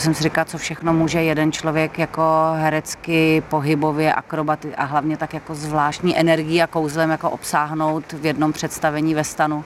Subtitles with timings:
[0.00, 2.22] Jsem si říkala, co všechno může jeden člověk jako
[2.54, 8.52] herecky, pohybově, akrobaty a hlavně tak jako zvláštní energii a kouzlem jako obsáhnout v jednom
[8.52, 9.64] představení ve stanu.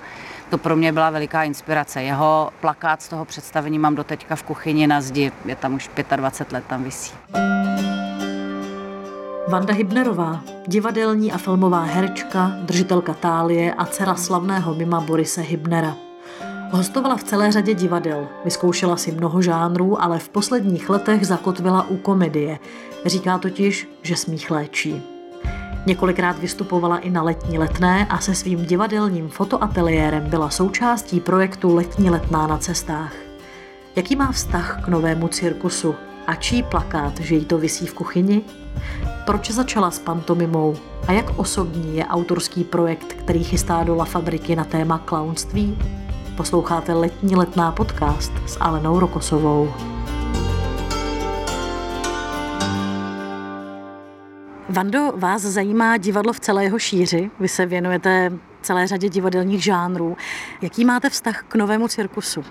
[0.50, 2.02] To pro mě byla veliká inspirace.
[2.02, 5.32] Jeho plakát z toho představení mám doteďka v kuchyni na zdi.
[5.44, 7.14] Je tam už 25 let, tam visí.
[9.48, 15.96] Vanda Hybnerová, divadelní a filmová herečka, držitelka tálie a dcera slavného mima Borise Hybnera.
[16.74, 21.96] Hostovala v celé řadě divadel, vyzkoušela si mnoho žánrů, ale v posledních letech zakotvila u
[21.96, 22.58] komedie.
[23.06, 25.02] Říká totiž, že smích léčí.
[25.86, 32.10] Několikrát vystupovala i na letní letné a se svým divadelním fotoateliérem byla součástí projektu Letní
[32.10, 33.14] letná na cestách.
[33.96, 35.94] Jaký má vztah k novému cirkusu?
[36.26, 38.42] A čí plakát, že jí to visí v kuchyni?
[39.26, 40.76] Proč začala s pantomimou?
[41.08, 45.78] A jak osobní je autorský projekt, který chystá do La Fabriky na téma klaunství?
[46.36, 49.74] Posloucháte letní letná podcast s Alenou Rokosovou.
[54.68, 57.30] Vando, vás zajímá divadlo v celé jeho šíři.
[57.40, 60.16] Vy se věnujete celé řadě divadelních žánrů.
[60.62, 62.44] Jaký máte vztah k novému cirkusu?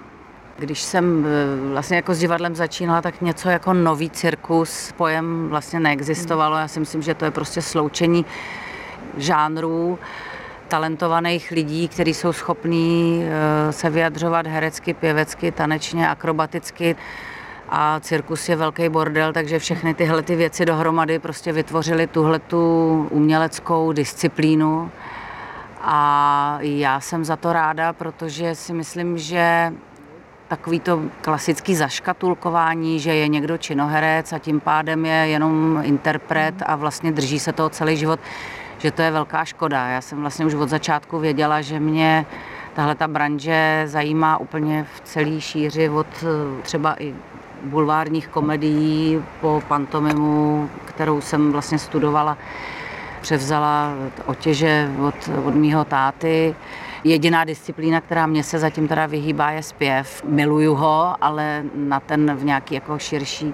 [0.60, 5.80] Když jsem eh, vlastně jako s divadlem začínala, tak něco jako nový cirkus, pojem vlastně
[5.80, 6.58] neexistovalo.
[6.58, 8.26] Já si myslím, že to je prostě sloučení
[9.18, 10.00] žánrů
[10.68, 16.96] talentovaných lidí, kteří jsou schopní eh, se vyjadřovat herecky, pěvecky, tanečně, akrobaticky.
[17.70, 23.08] A cirkus je velký bordel, takže všechny tyhle ty věci dohromady prostě vytvořily tuhle tu
[23.12, 24.92] uměleckou disciplínu.
[25.82, 29.74] A já jsem za to ráda, protože si myslím, že
[30.48, 36.76] takový to klasický zaškatulkování, že je někdo činoherec a tím pádem je jenom interpret a
[36.76, 38.20] vlastně drží se toho celý život,
[38.84, 39.88] že to je velká škoda.
[39.88, 42.26] Já jsem vlastně už od začátku věděla, že mě
[42.74, 47.16] tahle ta branže zajímá úplně v celé šíři od eh, třeba i
[47.64, 52.38] bulvárních komedií po pantomimu, kterou jsem vlastně studovala,
[53.22, 53.94] převzala
[54.26, 56.56] otěže od, od mýho táty.
[57.04, 60.24] Jediná disciplína, která mě se zatím teda vyhýbá, je zpěv.
[60.24, 63.54] Miluju ho, ale na ten v nějaký jako širší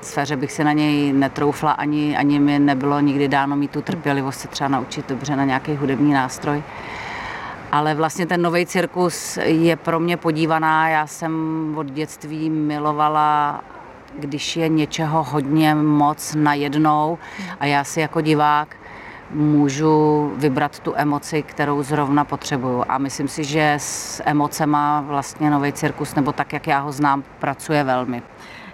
[0.00, 4.40] sféře bych se na něj netroufla, ani, ani mi nebylo nikdy dáno mít tu trpělivost
[4.40, 6.62] se třeba naučit dobře na nějaký hudební nástroj.
[7.72, 10.88] Ale vlastně ten nový cirkus je pro mě podívaná.
[10.88, 13.60] Já jsem od dětství milovala
[14.18, 17.18] když je něčeho hodně moc najednou
[17.60, 18.76] a já si jako divák
[19.30, 22.84] můžu vybrat tu emoci, kterou zrovna potřebuju.
[22.88, 27.24] A myslím si, že s emocema vlastně nový cirkus, nebo tak, jak já ho znám,
[27.38, 28.22] pracuje velmi.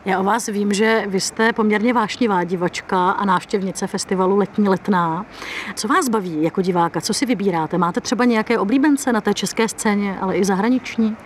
[0.07, 5.27] Já o vás vím, že vy jste poměrně vášnivá divačka a návštěvnice festivalu Letní letná.
[5.75, 7.01] Co vás baví jako diváka?
[7.01, 7.79] Co si vybíráte?
[7.79, 11.17] Máte třeba nějaké oblíbence na té české scéně, ale i zahraniční?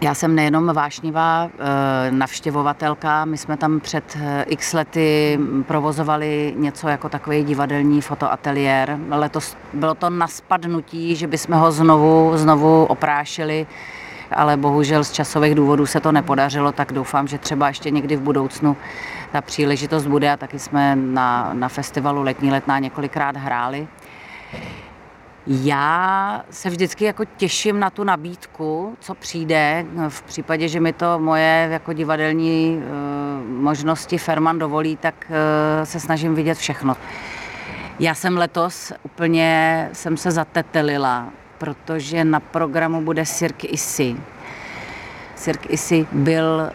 [0.00, 6.88] Já jsem nejenom vášnivá eh, navštěvovatelka, my jsme tam před eh, x lety provozovali něco
[6.88, 8.98] jako takový divadelní fotoateliér.
[9.10, 13.66] Letos bylo to na spadnutí, že bychom ho znovu, znovu oprášili
[14.34, 18.20] ale bohužel z časových důvodů se to nepodařilo, tak doufám, že třeba ještě někdy v
[18.20, 18.76] budoucnu
[19.32, 23.88] ta příležitost bude a taky jsme na, na festivalu Letní letná několikrát hráli.
[25.46, 29.86] Já se vždycky jako těším na tu nabídku, co přijde.
[30.08, 35.34] V případě, že mi to moje jako divadelní uh, možnosti Ferman dovolí, tak uh,
[35.84, 36.96] se snažím vidět všechno.
[37.98, 41.26] Já jsem letos úplně jsem se zatetelila
[41.62, 44.16] protože na programu bude Cirque Issy.
[45.34, 46.70] Cirque Issy byl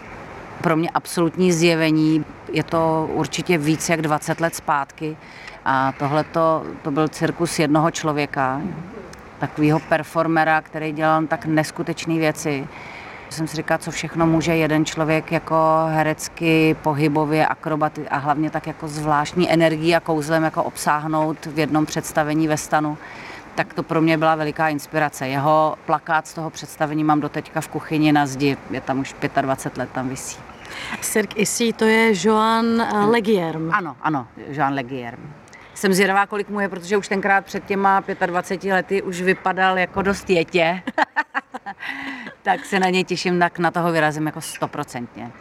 [0.61, 2.25] pro mě absolutní zjevení.
[2.51, 5.17] Je to určitě víc jak 20 let zpátky
[5.65, 8.61] a tohle to byl cirkus jednoho člověka,
[9.39, 12.67] takového performera, který dělal tak neskutečné věci.
[13.29, 15.55] Jsem si říkala, co všechno může jeden člověk jako
[15.87, 21.85] herecky, pohybově, akrobaty a hlavně tak jako zvláštní energii a kouzlem jako obsáhnout v jednom
[21.85, 22.97] představení ve stanu
[23.57, 25.27] tak to pro mě byla veliká inspirace.
[25.27, 29.77] Jeho plakát z toho představení mám doteďka v kuchyni na zdi, je tam už 25
[29.77, 30.39] let, tam visí.
[31.01, 33.71] Cirque Issy, to je Joan eh, Legierm.
[33.73, 35.33] Ano, ano, Joan Legierm.
[35.73, 40.01] Jsem zvědavá, kolik mu je, protože už tenkrát před těma 25 lety už vypadal jako
[40.01, 40.81] dost jetě.
[42.41, 45.31] tak se na něj těším, tak na toho vyrazím jako stoprocentně.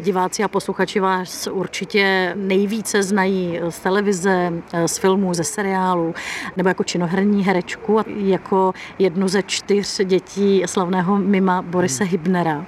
[0.00, 4.52] Diváci a posluchači vás určitě nejvíce znají z televize,
[4.86, 6.14] z filmů, ze seriálů,
[6.56, 12.66] nebo jako činoherní herečku, jako jednu ze čtyř dětí slavného mima Borise Hybnera.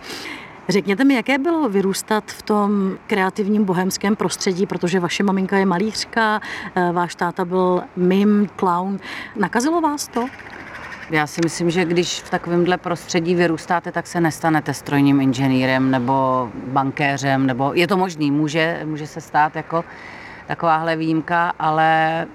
[0.69, 6.41] Řekněte mi, jaké bylo vyrůstat v tom kreativním bohemském prostředí, protože vaše maminka je malířka,
[6.93, 8.99] váš táta byl mim, clown.
[9.37, 10.27] Nakazilo vás to?
[11.11, 16.49] Já si myslím, že když v takovémhle prostředí vyrůstáte, tak se nestanete strojním inženýrem nebo
[16.67, 19.85] bankéřem, nebo je to možný, může, může se stát jako
[20.47, 22.27] takováhle výjimka, ale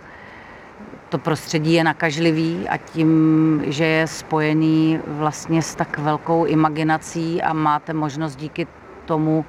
[1.10, 7.54] to prostředí je nakažlivý a tím, že je spojený vlastně s tak velkou imaginací a
[7.54, 8.68] máte možnost díky
[9.06, 9.46] tomu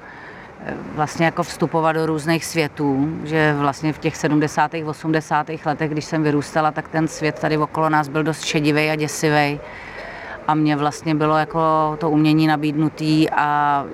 [0.95, 4.71] vlastně jako vstupovat do různých světů, že vlastně v těch 70.
[4.85, 5.47] 80.
[5.65, 9.59] letech, když jsem vyrůstala, tak ten svět tady okolo nás byl dost šedivý a děsivý
[10.47, 11.59] a mě vlastně bylo jako
[11.99, 13.85] to umění nabídnutý a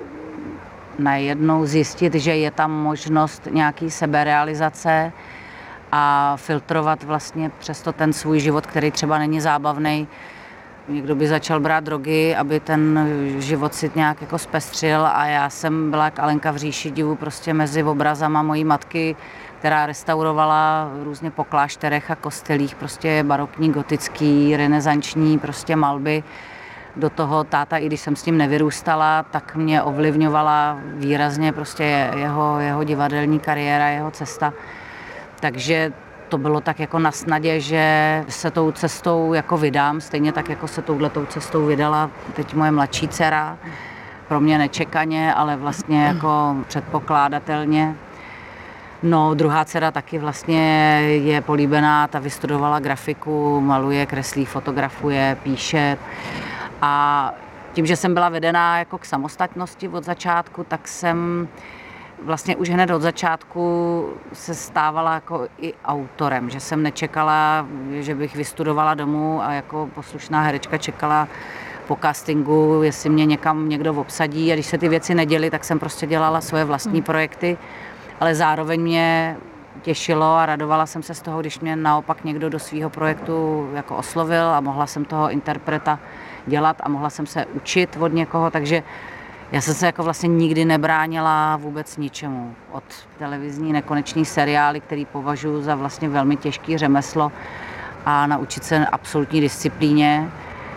[0.98, 5.12] najednou zjistit, že je tam možnost nějaký seberealizace
[5.92, 10.08] a filtrovat vlastně přesto ten svůj život, který třeba není zábavný.
[10.90, 13.08] Někdo by začal brát drogy, aby ten
[13.38, 17.54] život si nějak jako zpestřil a já jsem byla jak Alenka v říši divu prostě
[17.54, 19.16] mezi obrazama mojí matky,
[19.58, 26.22] která restaurovala různě po klášterech a kostelích, prostě barokní, gotický, renesanční prostě malby
[26.96, 32.58] do toho táta, i když jsem s tím nevyrůstala, tak mě ovlivňovala výrazně prostě jeho,
[32.60, 34.52] jeho divadelní kariéra, jeho cesta.
[35.40, 35.92] Takže
[36.30, 40.68] to bylo tak jako na snadě, že se tou cestou jako vydám, stejně tak jako
[40.68, 43.58] se touhletou cestou vydala teď moje mladší dcera,
[44.28, 47.94] pro mě nečekaně, ale vlastně jako předpokládatelně.
[49.02, 50.62] No, druhá dcera taky vlastně
[51.02, 55.98] je políbená, ta vystudovala grafiku, maluje, kreslí, fotografuje, píše.
[56.82, 57.34] A
[57.72, 61.48] tím, že jsem byla vedená jako k samostatnosti od začátku, tak jsem
[62.24, 68.36] vlastně už hned od začátku se stávala jako i autorem, že jsem nečekala, že bych
[68.36, 71.28] vystudovala domů a jako poslušná herečka čekala
[71.86, 74.52] po castingu, jestli mě někam někdo obsadí.
[74.52, 77.02] A když se ty věci neděly, tak jsem prostě dělala svoje vlastní hmm.
[77.02, 77.58] projekty,
[78.20, 79.36] ale zároveň mě
[79.82, 83.96] těšilo a radovala jsem se z toho, když mě naopak někdo do svého projektu jako
[83.96, 85.98] oslovil a mohla jsem toho interpreta
[86.46, 88.82] dělat a mohla jsem se učit od někoho, takže
[89.52, 92.54] já jsem se jako vlastně nikdy nebránila vůbec ničemu.
[92.72, 92.84] Od
[93.18, 97.32] televizní nekonečný seriály, který považuji za vlastně velmi těžký řemeslo
[98.06, 100.30] a naučit se absolutní disciplíně,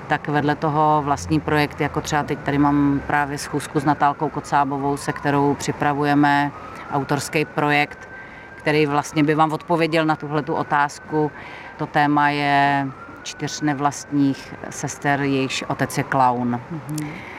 [0.08, 4.98] tak vedle toho vlastní projekt, jako třeba teď tady mám právě schůzku s Natálkou Kocábovou,
[4.98, 6.52] se kterou připravujeme
[6.92, 8.10] autorský projekt,
[8.56, 11.32] který vlastně by vám odpověděl na tuhle tu otázku.
[11.78, 12.88] To téma je
[13.24, 16.62] čtyř nevlastních sester, jejichž otec je klaun.
[16.72, 17.33] Mm-hmm.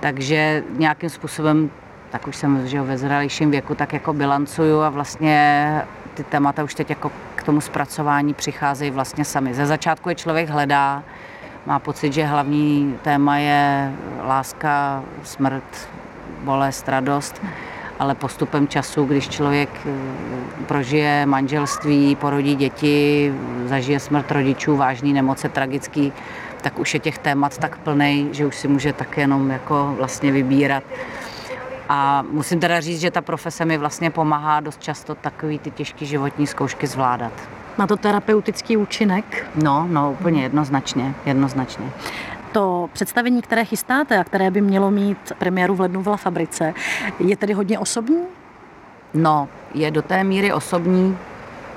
[0.00, 1.70] Takže nějakým způsobem,
[2.10, 5.82] tak už jsem že ve zralějším věku, tak jako bilancuju a vlastně
[6.14, 9.54] ty témata už teď jako k tomu zpracování přicházejí vlastně sami.
[9.54, 11.02] Ze začátku je člověk hledá,
[11.66, 13.92] má pocit, že hlavní téma je
[14.26, 15.88] láska, smrt,
[16.44, 17.42] bolest, radost,
[17.98, 19.90] ale postupem času, když člověk eh,
[20.66, 23.34] prožije manželství, porodí děti,
[23.66, 26.12] zažije smrt rodičů, vážné nemoce, tragický,
[26.60, 30.32] tak už je těch témat tak plný, že už si může tak jenom jako vlastně
[30.32, 30.84] vybírat.
[31.88, 36.04] A musím teda říct, že ta profese mi vlastně pomáhá dost často takový ty těžké
[36.04, 37.32] životní zkoušky zvládat.
[37.78, 39.46] Má to terapeutický účinek?
[39.54, 41.90] No, no, úplně jednoznačně, jednoznačně.
[42.52, 46.74] To představení, které chystáte a které by mělo mít premiéru v lednu v La Fabrice,
[47.18, 48.22] je tedy hodně osobní?
[49.14, 51.18] No, je do té míry osobní,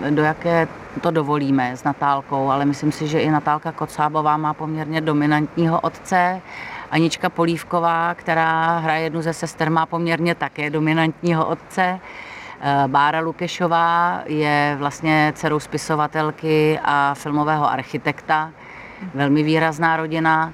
[0.09, 0.68] do jaké
[1.01, 6.42] to dovolíme s Natálkou, ale myslím si, že i Natálka Kocábová má poměrně dominantního otce.
[6.92, 12.00] Anička Polívková, která hraje jednu ze sester, má poměrně také dominantního otce.
[12.62, 18.52] Eh, Bára Lukešová je vlastně dcerou spisovatelky a filmového architekta.
[19.14, 20.54] Velmi výrazná rodina.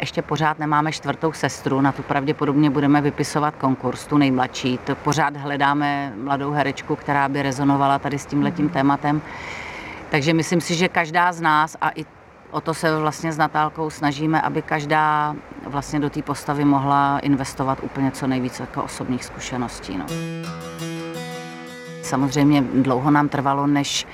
[0.00, 4.78] Ještě pořád nemáme čtvrtou sestru, na tu pravděpodobně budeme vypisovat konkurs, tu nejmladší.
[4.78, 8.74] To pořád hledáme mladou herečku, která by rezonovala tady s tímhletím mhm.
[8.74, 9.22] tématem.
[10.10, 12.04] Takže myslím si, že každá z nás a i
[12.50, 15.34] o to se vlastně s Natálkou snažíme, aby každá
[15.66, 19.98] vlastně do té postavy mohla investovat úplně co nejvíce jako osobních zkušeností.
[19.98, 20.06] No.
[22.02, 24.06] Samozřejmě dlouho nám trvalo, než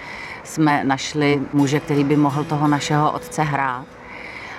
[0.45, 3.96] jsme našli muže, který by mohl toho našeho otce hrát.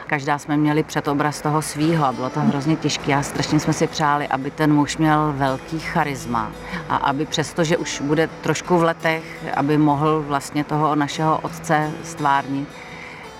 [0.07, 3.87] Každá jsme měli předobraz toho svýho a bylo to hrozně těžké a strašně jsme si
[3.87, 6.51] přáli, aby ten muž měl velký charisma
[6.89, 9.23] a aby přesto, že už bude trošku v letech,
[9.55, 12.67] aby mohl vlastně toho našeho otce stvárnit,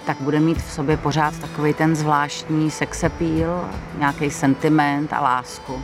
[0.06, 3.66] tak bude mít v sobě pořád takový ten zvláštní sexepíl,
[3.98, 5.82] nějaký sentiment a lásku.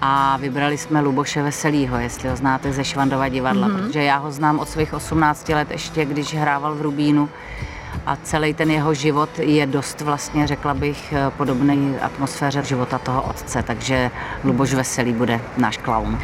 [0.00, 3.76] A vybrali jsme Luboše Veselýho, jestli ho znáte ze Švandova divadla, mm-hmm.
[3.76, 7.28] protože já ho znám od svých 18 let ještě, když hrával v Rubínu
[8.06, 13.62] a celý ten jeho život je dost vlastně, řekla bych, podobný atmosféře života toho otce,
[13.62, 14.10] takže
[14.44, 16.18] Luboš Veselý bude náš klaun.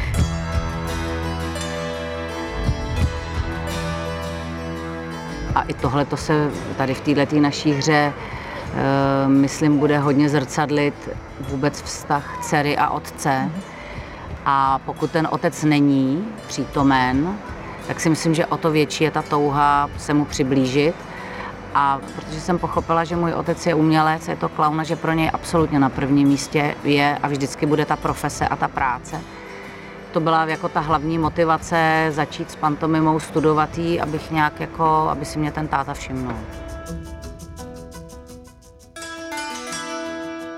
[5.55, 8.13] A i tohle to se tady v této naší hře
[9.27, 11.09] myslím, bude hodně zrcadlit
[11.49, 13.51] vůbec vztah dcery a otce.
[14.45, 17.37] A pokud ten otec není přítomen,
[17.87, 20.95] tak si myslím, že o to větší je ta touha se mu přiblížit.
[21.73, 25.29] A protože jsem pochopila, že můj otec je umělec, je to klauna, že pro něj
[25.33, 29.21] absolutně na prvním místě je a vždycky bude ta profese a ta práce.
[30.11, 35.25] To byla jako ta hlavní motivace začít s pantomimou, studovat jí, abych nějak jako, aby
[35.25, 36.35] si mě ten táta všimnul.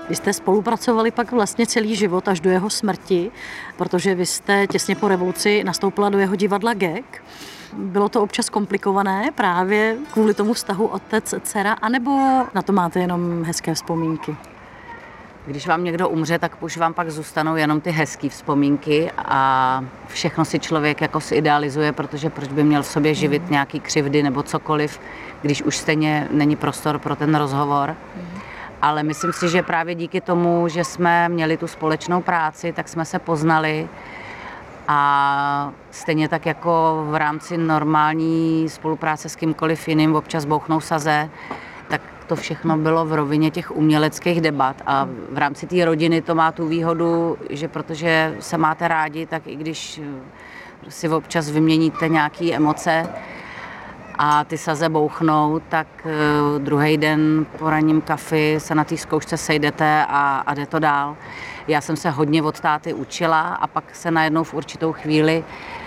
[0.08, 3.30] Vy jste spolupracovali pak vlastně celý život až do jeho smrti,
[3.76, 7.22] protože vy jste těsně po revoluci nastoupila do jeho divadla GEK.
[7.76, 12.10] Bylo to občas komplikované právě kvůli tomu vztahu otec-dcera, anebo
[12.54, 14.36] na to máte jenom hezké vzpomínky?
[15.46, 20.44] Když vám někdo umře, tak už vám pak zůstanou jenom ty hezké vzpomínky a všechno
[20.44, 24.42] si člověk jako si idealizuje, protože proč by měl v sobě živit nějaký křivdy nebo
[24.42, 25.00] cokoliv,
[25.42, 27.96] když už stejně není prostor pro ten rozhovor.
[28.82, 33.04] Ale myslím si, že právě díky tomu, že jsme měli tu společnou práci, tak jsme
[33.04, 33.88] se poznali
[34.88, 41.30] a stejně tak jako v rámci normální spolupráce s kýmkoliv jiným občas bouchnou saze,
[41.88, 46.34] tak to všechno bylo v rovině těch uměleckých debat a v rámci té rodiny to
[46.34, 50.00] má tu výhodu, že protože se máte rádi, tak i když
[50.88, 53.08] si občas vyměníte nějaké emoce,
[54.18, 59.36] a ty saze bouchnou, tak uh, druhý den po ranním kafi se na té zkoušce
[59.36, 61.16] sejdete a, a jde to dál.
[61.68, 65.44] Já jsem se hodně od táty učila a pak se najednou v určitou chvíli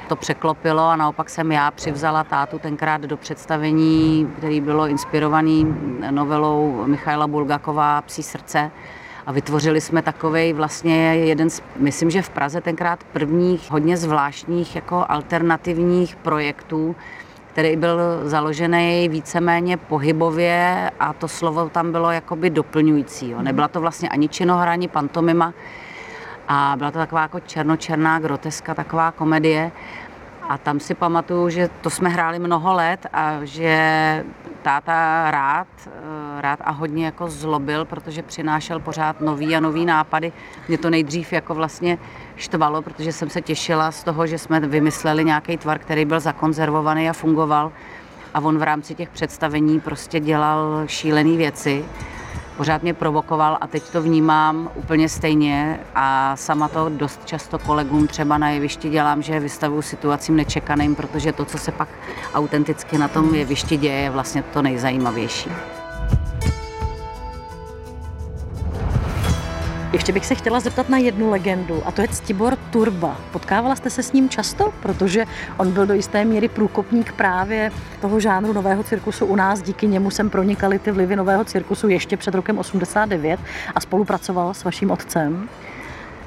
[0.08, 5.76] to překlopilo a naopak jsem já přivzala tátu tenkrát do představení, který bylo inspirovaný
[6.12, 8.72] novelou Michaila Bulgakova Psí srdce.
[9.26, 14.76] A vytvořili jsme takový vlastně jeden z, myslím, že v Praze tenkrát prvních hodně zvláštních
[14.76, 16.96] jako alternativních projektů,
[17.58, 23.30] který byl založený víceméně pohybově a to slovo tam bylo jakoby doplňující.
[23.30, 23.42] Jo.
[23.42, 25.54] Nebyla to vlastně ani činohra, ani pantomima
[26.48, 29.72] a byla to taková jako černočerná groteska, taková komedie.
[30.50, 34.24] A tam si pamatuju, že to jsme hráli mnoho let a že
[34.62, 40.32] táta rád, eh, rád a hodně jako zlobil, protože přinášel pořád nový a nový nápady.
[40.68, 41.98] Mě to nejdřív jako vlastně
[42.38, 47.10] štvalo, protože jsem se těšila z toho, že jsme vymysleli nějaký tvar, který byl zakonzervovaný
[47.10, 47.72] a fungoval.
[48.34, 51.86] A on v rámci těch představení prostě dělal šílené věci
[52.58, 58.08] pořád mě provokoval a teď to vnímám úplně stejně a sama to dost často kolegům
[58.08, 61.90] třeba na jevišti dělám, že vystavuju situacím nečekaným, protože to, co se pak
[62.34, 65.50] autenticky na tom jevišti děje, je vlastně to nejzajímavější.
[69.98, 73.16] Ještě bych se chtěla zeptat na jednu legendu, a to je Ctibor Turba.
[73.32, 74.74] Potkávala jste se s ním často?
[74.82, 75.26] Protože
[75.58, 79.62] on byl do jisté míry průkopník právě toho žánru nového cirkusu u nás.
[79.62, 83.40] Díky němu jsem pronikali ty vlivy nového cirkusu ještě před rokem 89
[83.76, 85.50] a spolupracoval s vaším otcem.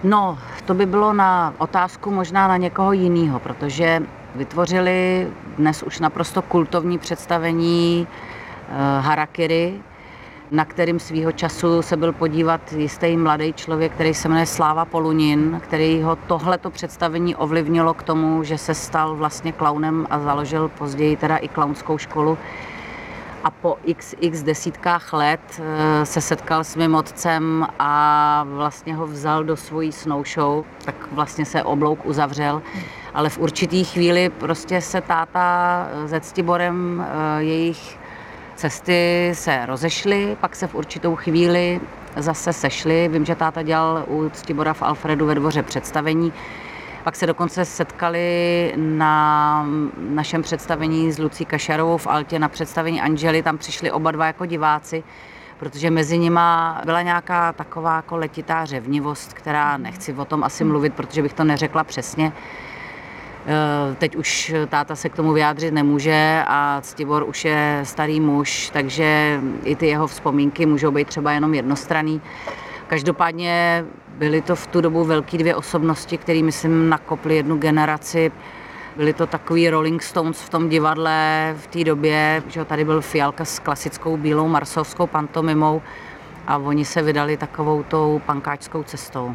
[0.05, 4.03] No, to by bylo na otázku možná na někoho jiného, protože
[4.35, 9.81] vytvořili dnes už naprosto kultovní představení uh, Harakiri,
[10.51, 15.61] na kterým svýho času se byl podívat jistý mladý člověk, který se jmenuje Sláva Polunin,
[15.65, 21.17] který ho tohleto představení ovlivnilo k tomu, že se stal vlastně klaunem a založil později
[21.17, 22.39] teda i klaunskou školu.
[23.45, 29.45] A po xx desítkách let eh, se setkal s mým otcem a vlastně ho vzal
[29.45, 32.63] do svojí snow show, tak vlastně se oblouk uzavřel.
[33.15, 38.00] Ale v určitý chvíli prostě se táta se Ctiborem eh, jejich
[38.61, 41.81] cesty se rozešly, pak se v určitou chvíli
[42.17, 43.09] zase sešly.
[43.13, 46.33] Vím, že táta dělal u Ctibora v Alfredu ve dvoře představení.
[47.05, 53.43] Pak se dokonce setkali na našem představení s Lucí Kašarovou v Altě na představení Angely.
[53.43, 55.03] Tam přišli oba dva jako diváci,
[55.59, 60.95] protože mezi nima byla nějaká taková jako letitá řevnivost, která nechci o tom asi mluvit,
[60.95, 62.33] protože bych to neřekla přesně
[63.99, 69.41] teď už táta se k tomu vyjádřit nemůže a Ctibor už je starý muž, takže
[69.65, 72.21] i ty jeho vzpomínky můžou být třeba jenom jednostranný.
[72.87, 73.85] Každopádně
[74.19, 78.33] byly to v tu dobu velké dvě osobnosti, které, myslím, nakoply jednu generaci.
[78.97, 83.45] Byly to takový Rolling Stones v tom divadle v té době, že tady byl Fialka
[83.45, 85.83] s klasickou bílou marsovskou pantomimou
[86.47, 89.35] a oni se vydali takovou tou pankáčskou cestou.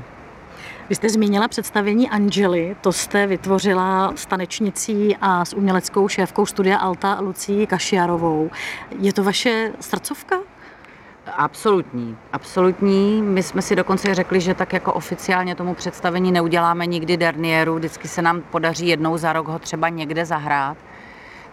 [0.89, 6.77] Vy jste zmínila představení Angely, to jste vytvořila s tanečnicí a s uměleckou šéfkou studia
[6.77, 8.50] Alta Lucí Kašiarovou.
[9.00, 10.36] Je to vaše srdcovka?
[11.38, 13.22] Absolutní, absolutní.
[13.22, 18.08] My jsme si dokonce řekli, že tak jako oficiálně tomu představení neuděláme nikdy dernieru, vždycky
[18.08, 20.77] se nám podaří jednou za rok ho třeba někde zahrát.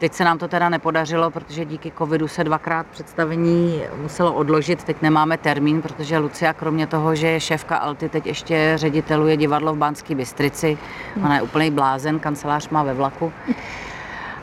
[0.03, 4.85] Teď se nám to teda nepodařilo, protože díky covidu se dvakrát představení muselo odložit.
[4.85, 9.75] Teď nemáme termín, protože Lucia kromě toho, že je šéfka Alty, teď ještě řediteluje divadlo
[9.75, 10.79] v Banské Bystrici.
[11.25, 13.33] Ona je úplný blázen, kancelář má ve vlaku.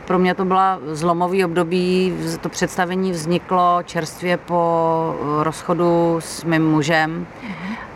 [0.06, 7.28] Pro mě to byla zlomový období, to představení vzniklo čerstvě po rozchodu s mým mužem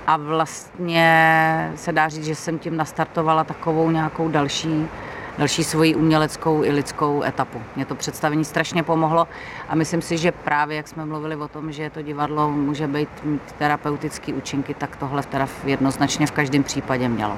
[0.07, 4.87] a vlastně se dá říct, že jsem tím nastartovala takovou nějakou další
[5.37, 7.61] další svoji uměleckou i lidskou etapu.
[7.75, 9.27] Mě to představení strašně pomohlo
[9.69, 13.09] a myslím si, že právě jak jsme mluvili o tom, že to divadlo může být
[13.23, 17.35] mít terapeutický účinky, tak tohle teda jednoznačně v každém případě mělo.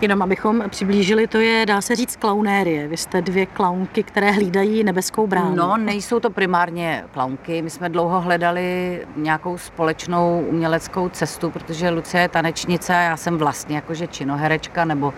[0.00, 2.88] Jenom abychom přiblížili, to je, dá se říct, klaunérie.
[2.88, 5.54] Vy jste dvě klaunky, které hlídají nebeskou bránu.
[5.54, 7.62] No, nejsou to primárně klaunky.
[7.62, 13.38] My jsme dlouho hledali nějakou společnou uměleckou cestu, protože Lucie je tanečnice a já jsem
[13.38, 15.14] vlastně jakože činoherečka nebo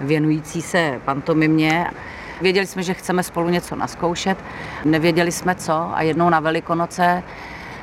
[0.00, 1.86] věnující se pantomimě.
[2.40, 4.38] Věděli jsme, že chceme spolu něco naskoušet,
[4.84, 7.22] nevěděli jsme co a jednou na Velikonoce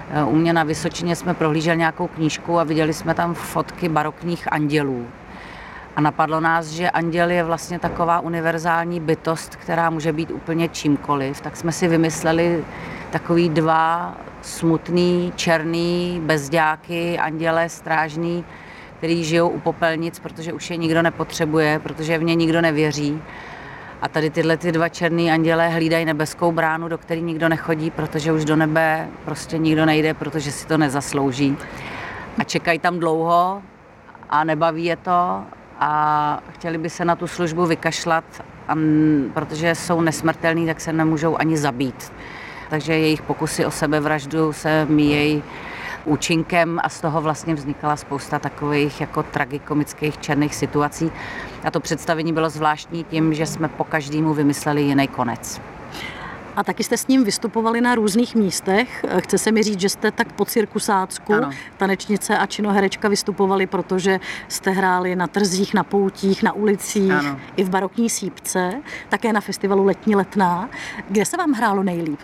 [0.09, 4.53] eh, u mě na Vysočině jsme prohlíželi nějakou knížku a viděli jsme tam fotky barokních
[4.53, 5.07] andělů.
[5.95, 11.41] A napadlo nás, že anděl je vlastně taková univerzální bytost, která může být úplně čímkoliv.
[11.41, 12.63] Tak jsme si vymysleli
[13.11, 18.45] takový dva smutný, černý bezďáky, anděle strážný,
[19.01, 23.21] který žijou u popelnic, protože už je nikdo nepotřebuje, protože v ně nikdo nevěří.
[24.01, 28.31] A tady tyhle ty dva černý anděle hlídají nebeskou bránu, do které nikdo nechodí, protože
[28.31, 31.57] už do nebe prostě nikdo nejde, protože si to nezaslouží.
[32.37, 33.61] A čekají tam dlouho
[34.29, 35.43] a nebaví je to
[35.79, 38.23] a chtěli by se na tu službu vykašlat,
[38.67, 38.75] a
[39.33, 42.13] protože jsou nesmrtelní, tak se nemůžou ani zabít.
[42.69, 45.43] Takže jejich pokusy o sebevraždu se míjejí
[46.05, 51.11] účinkem a z toho vlastně vznikala spousta takových jako tragikomických černých situací.
[51.63, 55.61] A to představení bylo zvláštní tím, že jsme po každému vymysleli jiný konec.
[56.55, 59.05] A taky jste s ním vystupovali na různých místech.
[59.19, 61.49] Chce se mi říct, že jste tak po cirkusácku, ano.
[61.77, 67.39] tanečnice a činoherečka vystupovali, protože jste hráli na trzích, na poutích, na ulicích, ano.
[67.55, 70.69] i v barokní sípce, také na festivalu Letní letná.
[71.09, 72.19] Kde se vám hrálo nejlíp?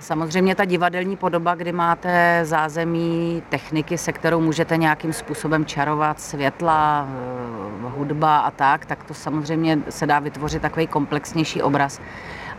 [0.00, 7.08] Samozřejmě ta divadelní podoba, kdy máte zázemí techniky, se kterou můžete nějakým způsobem čarovat, světla,
[7.08, 12.00] eh, hudba a tak, tak to samozřejmě se dá vytvořit takový komplexnější obraz.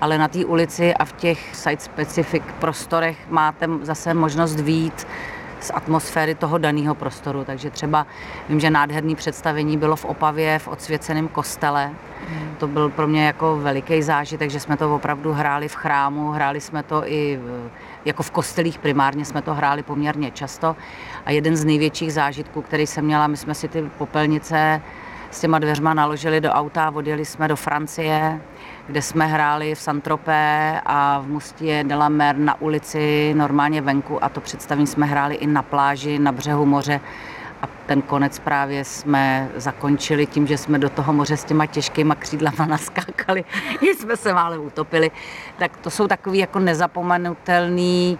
[0.02, 5.08] Ale na té ulici a v těch site-specific prostorech máte zase možnost výjít
[5.60, 7.43] z atmosféry toho daného prostoru.
[7.43, 8.08] Takže třeba
[8.50, 11.91] vím, že nádherné představení bylo v Opavě v odsvěceném kostele.
[12.58, 16.62] To byl pro mě jako veliký zážitek, že jsme to opravdu hráli v chrámu, hráli
[16.62, 17.70] jsme to i v,
[18.06, 20.76] jako v kostelích primárně jsme to hráli poměrně často.
[21.26, 24.82] A jeden z největších zážitků, který jsem měla, my jsme si ty popelnice
[25.32, 28.41] s těma dveřma naložili do auta a odjeli jsme do Francie,
[28.88, 34.30] kde jsme hráli v Santropé a v Mustě de Mer na ulici, normálně venku a
[34.30, 37.00] to představení jsme hráli i na pláži, na břehu moře
[37.62, 42.15] a ten konec právě jsme zakončili tím, že jsme do toho moře s těma těžkýma
[42.15, 43.45] křídlama naskákali,
[43.82, 45.12] jsme se málem utopili.
[45.58, 48.19] Tak to jsou takový jako nezapomenutelný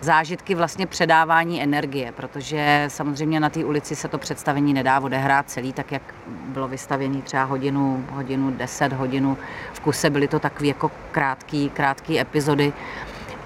[0.00, 5.72] zážitky vlastně předávání energie, protože samozřejmě na té ulici se to představení nedá odehrát celý,
[5.72, 9.38] tak jak bylo vystavěné třeba hodinu, hodinu, deset hodinu
[9.72, 12.72] v kuse, byly to takové jako krátký, krátký epizody,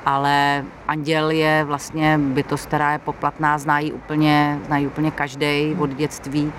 [0.06, 6.52] ale anděl je vlastně bytost, která je poplatná, znají úplně, znají úplně každý od dětství,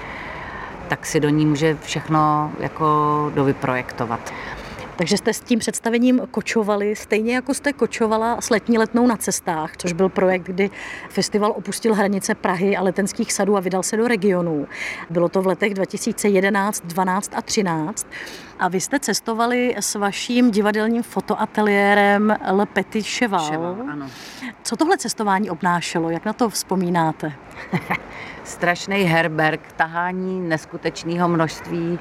[0.87, 2.85] tak si do ní může všechno jako
[3.35, 4.33] dovyprojektovat.
[5.01, 9.77] Takže jste s tím představením kočovali, stejně jako jste kočovala s letní letnou na cestách,
[9.77, 10.69] což byl projekt, kdy
[11.09, 14.67] festival opustil hranice Prahy a letenských sadů a vydal se do regionů.
[15.09, 18.07] Bylo to v letech 2011, 12 a 13.
[18.59, 23.49] A vy jste cestovali s vaším divadelním fotoateliérem Le Petit Cheval.
[23.49, 24.09] Cheval ano.
[24.63, 26.09] Co tohle cestování obnášelo?
[26.09, 27.33] Jak na to vzpomínáte?
[28.43, 31.99] Strašný herberg, tahání neskutečného množství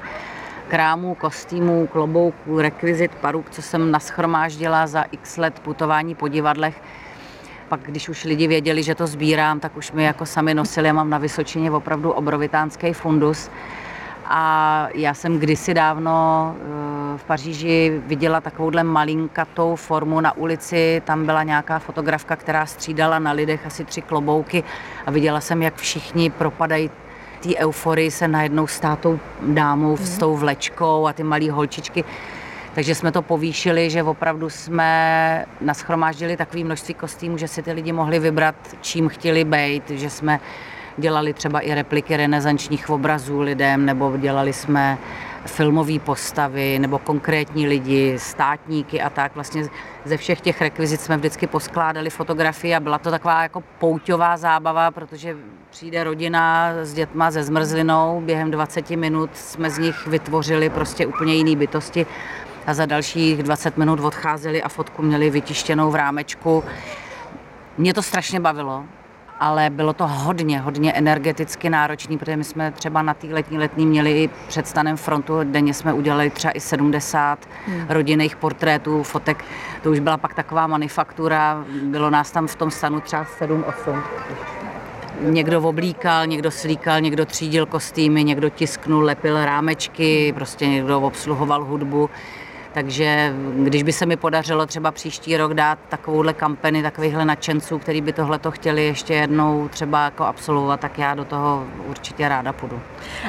[0.71, 6.81] krámů, kostýmů, klobouků, rekvizit, paruk, co jsem naschromáždila za x let putování po divadlech.
[7.69, 10.87] Pak, když už lidi věděli, že to sbírám, tak už mi jako sami nosili.
[10.87, 13.51] Já mám na Vysočině opravdu obrovitánský fundus.
[14.25, 21.01] A já jsem kdysi dávno eh, v Paříži viděla takovouhle malinkatou formu na ulici.
[21.05, 24.63] Tam byla nějaká fotografka, která střídala na lidech asi tři klobouky
[25.05, 26.89] a viděla jsem, jak všichni propadají
[27.41, 30.05] té euforii se najednou s tátou dámou mm.
[30.05, 32.03] s tou vlečkou a ty malé holčičky.
[32.75, 37.91] Takže jsme to povýšili, že opravdu jsme naschromáždili takové množství kostýmů, že si ty lidi
[37.91, 40.39] mohli vybrat, čím chtěli být, že jsme
[40.97, 44.97] dělali třeba i repliky renesančních obrazů lidem, nebo dělali jsme
[45.45, 49.35] filmové postavy nebo konkrétní lidi, státníky a tak.
[49.35, 49.65] Vlastně
[50.05, 54.91] ze všech těch rekvizit jsme vždycky poskládali fotografii a byla to taková jako pouťová zábava,
[54.91, 55.37] protože
[55.69, 61.35] přijde rodina s dětma ze zmrzlinou, během 20 minut jsme z nich vytvořili prostě úplně
[61.35, 62.05] jiný bytosti
[62.67, 66.63] a za dalších 20 minut odcházeli a fotku měli vytištěnou v rámečku.
[67.77, 68.83] Mě to strašně bavilo,
[69.41, 73.85] ale bylo to hodně, hodně energeticky náročný, protože my jsme třeba na té letní letní
[73.85, 77.85] měli i před stanem frontu, denně jsme udělali třeba i 70 hmm.
[77.89, 79.45] rodinných portrétů, fotek.
[79.83, 84.01] To už byla pak taková manufaktura, bylo nás tam v tom stanu třeba 7-8.
[85.21, 92.09] Někdo oblíkal, někdo slíkal, někdo třídil kostýmy, někdo tisknul, lepil rámečky, prostě někdo obsluhoval hudbu.
[92.73, 98.01] Takže když by se mi podařilo třeba příští rok dát takovouhle kampany, takovýchhle nadšenců, který
[98.01, 102.53] by tohle to chtěli ještě jednou třeba jako absolvovat, tak já do toho určitě ráda
[102.53, 102.81] půjdu.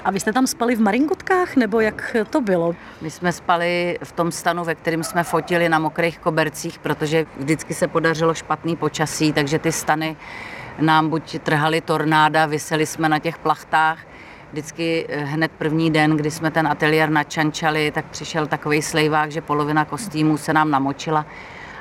[0.05, 2.74] A vy jste tam spali v Maringotkách, nebo jak to bylo?
[3.00, 7.74] My jsme spali v tom stanu, ve kterém jsme fotili na mokrých kobercích, protože vždycky
[7.74, 10.16] se podařilo špatný počasí, takže ty stany
[10.78, 13.98] nám buď trhali tornáda, vyseli jsme na těch plachtách,
[14.52, 19.40] vždycky eh, hned první den, kdy jsme ten ateliér načančali, tak přišel takový slejvák, že
[19.40, 21.26] polovina kostýmů se nám namočila.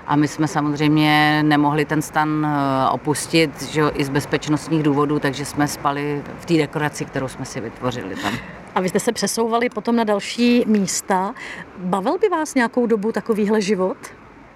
[0.08, 5.46] A my jsme samozřejmě nemohli ten stan eh, opustit, že i z bezpečnostních důvodů, takže
[5.46, 8.34] jsme spali v té dekoraci, kterou jsme si vytvořili tam.
[8.76, 11.34] A vy jste se přesouvali potom na další místa.
[11.78, 13.98] Bavil by vás nějakou dobu takovýhle život?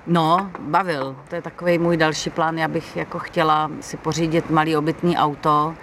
[0.07, 1.15] No, bavil.
[1.29, 2.57] To je takový můj další plán.
[2.57, 5.73] Já bych jako chtěla si pořídit malý obytný auto,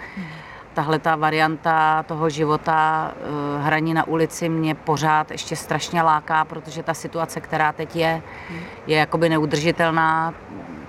[0.73, 6.83] tahle ta varianta toho života, eh, hraní na ulici mě pořád ještě strašně láká, protože
[6.83, 8.21] ta situace, která teď je,
[8.87, 10.33] je jakoby neudržitelná.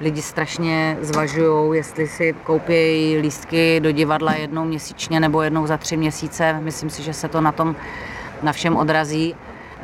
[0.01, 5.97] Lidi strašně zvažují, jestli si koupí lístky do divadla jednou měsíčně nebo jednou za tři
[5.97, 6.61] měsíce.
[6.61, 7.77] Myslím si, že se to na tom
[8.42, 9.35] na všem odrazí.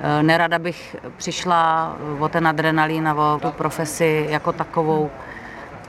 [0.03, 5.11] Eh, nerada bych přišla o ten adrenalín a o tu profesi jako takovou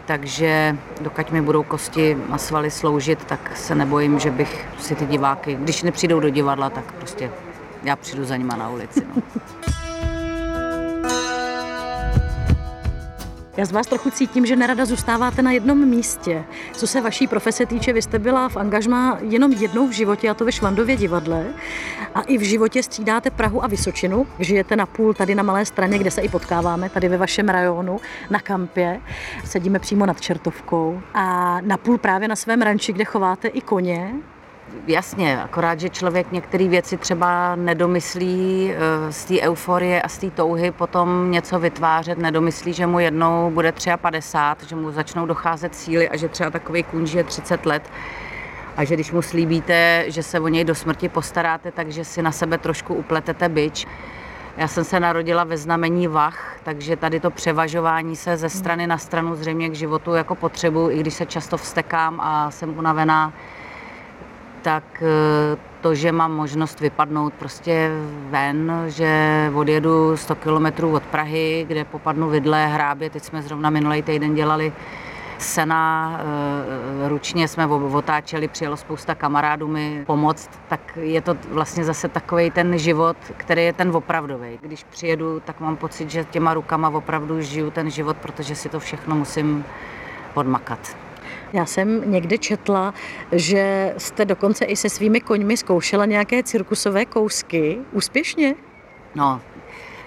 [0.05, 5.05] takže dokud mi budou kosti a svaly sloužit, tak se nebojím, že bych si ty
[5.05, 7.31] diváky, když nepřijdou do divadla, tak prostě
[7.83, 9.01] já přijdu za nima na ulici.
[9.15, 9.21] No.
[13.57, 16.43] Já z vás trochu cítím, že nerada zůstáváte na jednom místě.
[16.73, 20.33] Co se vaší profese týče, vy jste byla v angažmá jenom jednou v životě, a
[20.33, 21.45] to ve Švandově divadle.
[22.15, 24.27] A i v životě střídáte Prahu a Vysočinu.
[24.39, 27.99] Žijete na půl tady na Malé straně, kde se i potkáváme, tady ve vašem rajonu,
[28.29, 29.01] na kampě.
[29.45, 31.01] Sedíme přímo nad Čertovkou.
[31.13, 34.13] A na půl právě na svém ranči, kde chováte i koně.
[34.87, 40.31] Jasně, akorát, že člověk některé věci třeba nedomyslí eh, z té euforie a z té
[40.31, 46.09] touhy potom něco vytvářet, nedomyslí, že mu jednou bude 53, že mu začnou docházet síly
[46.09, 47.91] a že třeba takový kůň je 30 let
[48.77, 52.31] a že když mu slíbíte, že se o něj do smrti postaráte, takže si na
[52.31, 53.87] sebe trošku upletete byč.
[54.57, 58.97] Já jsem se narodila ve znamení Vach, takže tady to převažování se ze strany na
[58.97, 63.33] stranu zřejmě k životu jako potřebu, i když se často vstekám a jsem unavená,
[64.61, 67.91] tak eh, to, že mám možnost vypadnout prostě
[68.29, 74.01] ven, že odjedu 100 kilometrů od Prahy, kde popadnu vidle, hrábě, teď jsme zrovna minulý
[74.01, 74.73] týden dělali
[75.37, 82.07] sena, eh, ručně jsme otáčeli, přijelo spousta kamarádů mi pomoct, tak je to vlastně zase
[82.07, 84.59] takový ten život, který je ten opravdový.
[84.61, 88.79] Když přijedu, tak mám pocit, že těma rukama opravdu žiju ten život, protože si to
[88.79, 89.65] všechno musím
[90.33, 91.10] podmakat.
[91.53, 92.93] Já jsem někde četla,
[93.31, 97.77] že jste dokonce i se svými koňmi zkoušela nějaké cirkusové kousky.
[97.91, 98.55] Úspěšně?
[99.15, 99.41] No,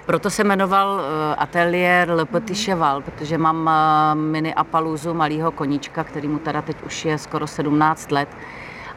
[0.06, 6.04] proto se jmenoval eh, ateliér Le Petit Cheval, protože mám eh, mini Apaluzu, malého koníčka,
[6.04, 8.28] který mu teda teď už je skoro 17 let.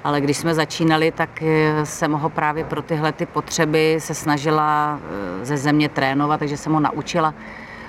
[0.04, 5.00] Ale když jsme začínali, tak eh, jsem ho právě pro tyhle ty potřeby se snažila
[5.42, 7.34] ze země trénovat, takže jsem ho naučila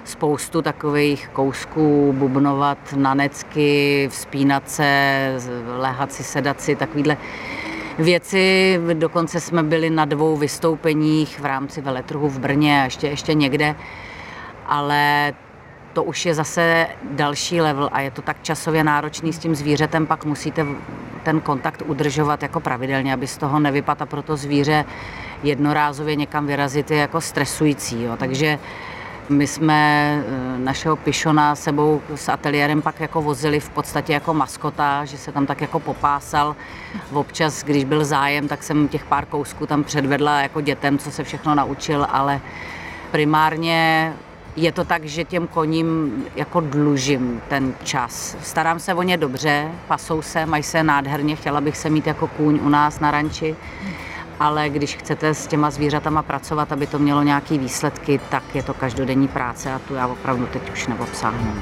[0.09, 5.37] spoustu takových kousků, bubnovat na necky, vzpínat se,
[5.79, 7.17] lehat si, sedat si, takovýhle
[7.99, 8.81] věci.
[8.95, 13.75] Dokonce jsme byli na dvou vystoupeních v rámci veletrhu v Brně a ještě, ještě někde,
[14.67, 15.33] ale
[15.93, 20.07] to už je zase další level a je to tak časově náročný s tím zvířetem,
[20.07, 20.67] pak musíte
[21.23, 24.85] ten kontakt udržovat jako pravidelně, aby z toho nevypadlo a pro to zvíře
[25.43, 28.03] jednorázově někam vyrazit je jako stresující.
[28.03, 28.17] Jo.
[28.17, 28.59] Takže
[29.29, 35.05] my jsme eh, našeho pišona sebou s ateliérem pak jako vozili v podstatě jako maskota,
[35.05, 36.57] že se tam tak jako popásal.
[37.13, 41.25] Občas, když byl zájem, tak jsem těch pár kousků tam předvedla jako dětem, co se
[41.25, 42.41] všechno naučil, ale
[43.11, 44.13] primárně
[44.57, 48.37] je to tak, že těm koním jako dlužím ten čas.
[48.43, 52.27] Starám se o ně dobře, pasou se, mají se nádherně, chtěla bych se mít jako
[52.27, 53.57] kůň u nás na ranči
[54.41, 58.75] ale když chcete s těma zvířatama pracovat, aby to mělo nějaké výsledky, tak je to
[58.75, 61.53] každodenní práce a tu já opravdu teď už neobsáhnu.